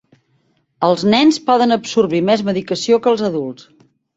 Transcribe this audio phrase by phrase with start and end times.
[0.87, 3.71] Els nens poden absorbir més medicació que els adults.